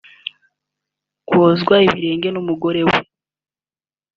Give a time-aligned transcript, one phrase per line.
[1.37, 2.97] wozwa ibirenge n’umugore we